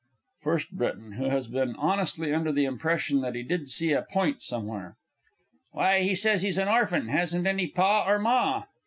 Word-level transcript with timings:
FIRST 0.41 0.79
B. 0.79 0.89
(who 1.17 1.25
has 1.29 1.47
been 1.47 1.75
honestly 1.75 2.33
under 2.33 2.51
the 2.51 2.65
impression 2.65 3.21
that 3.21 3.35
he 3.35 3.43
did 3.43 3.69
see 3.69 3.91
a 3.91 4.01
point 4.01 4.41
somewhere). 4.41 4.97
Why, 5.73 6.01
he 6.01 6.15
says 6.15 6.41
he's 6.41 6.57
an 6.57 6.67
orphan 6.67 7.09
hasn't 7.09 7.45
any 7.45 7.67
Pa 7.67 8.05
nor 8.07 8.17
Ma. 8.17 8.63